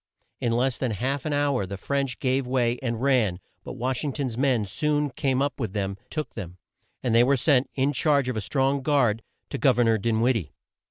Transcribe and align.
In 0.39 0.51
less 0.53 0.79
than 0.79 0.89
half 0.93 1.27
an 1.27 1.31
hour 1.33 1.67
the 1.67 1.77
French 1.77 2.17
gave 2.17 2.47
way, 2.47 2.79
and 2.81 2.99
ran, 3.03 3.39
but 3.63 3.73
Wash 3.73 4.03
ing 4.03 4.13
ton's 4.13 4.35
men 4.35 4.65
soon 4.65 5.11
came 5.11 5.43
up 5.43 5.59
with 5.59 5.73
them, 5.73 5.95
took 6.09 6.33
them, 6.33 6.57
and 7.03 7.13
they 7.13 7.23
were 7.23 7.37
sent, 7.37 7.69
in 7.75 7.93
charge 7.93 8.27
of 8.27 8.35
a 8.35 8.41
strong 8.41 8.81
guard, 8.81 9.21
to 9.51 9.59
Gov 9.59 9.77
er 9.77 9.83
nor 9.83 9.97
Din 9.99 10.21
wid 10.21 10.35
die. 10.35 10.49